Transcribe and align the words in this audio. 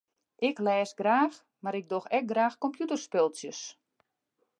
Ik 0.47 0.57
lês 0.65 0.91
graach 0.99 1.37
mar 1.63 1.75
ik 1.81 1.87
doch 1.91 2.07
ek 2.17 2.25
graach 2.31 2.57
kompjûterspultsjes. 2.63 3.59